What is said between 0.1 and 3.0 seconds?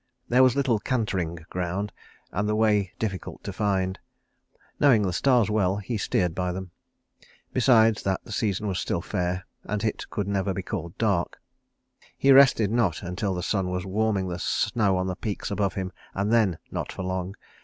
There was little cantering ground, and the way